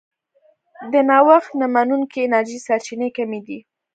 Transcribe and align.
د 0.91 0.93
نوښت 1.09 1.51
نه 1.59 1.67
منونکې 1.75 2.19
انرژۍ 2.25 2.59
سرچینې 2.67 3.09
کمې 3.17 3.39
دي. 3.47 3.59